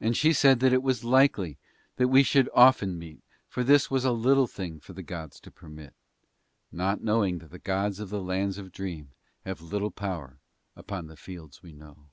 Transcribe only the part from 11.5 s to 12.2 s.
we know.